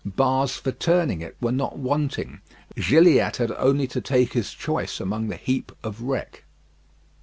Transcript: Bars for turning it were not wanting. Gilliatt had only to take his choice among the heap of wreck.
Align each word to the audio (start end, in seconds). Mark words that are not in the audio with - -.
Bars 0.03 0.55
for 0.57 0.71
turning 0.71 1.21
it 1.21 1.37
were 1.39 1.51
not 1.51 1.77
wanting. 1.77 2.41
Gilliatt 2.75 3.37
had 3.37 3.51
only 3.51 3.85
to 3.89 4.01
take 4.01 4.33
his 4.33 4.51
choice 4.51 4.99
among 4.99 5.27
the 5.27 5.35
heap 5.37 5.71
of 5.83 6.01
wreck. 6.01 6.43